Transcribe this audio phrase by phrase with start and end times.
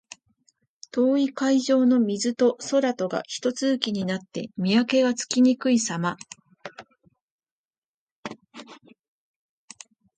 [0.91, 6.17] 遠い海上の水と空とがひと続きになって、見分けがつきにくいさま。